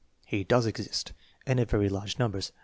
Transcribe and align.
He 0.25 0.43
does 0.43 0.65
exist, 0.65 1.13
and 1.45 1.59
in 1.59 1.67
very 1.67 1.87
large 1.87 2.17
numbers. 2.17 2.51